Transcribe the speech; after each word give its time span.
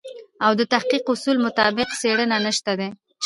او 0.45 0.51
د 0.59 0.61
تحقیق 0.73 1.03
اصولو 1.13 1.43
مطابق 1.47 1.87
څېړنه 2.01 2.37
نشته 2.45 2.71
دی. 2.79 2.89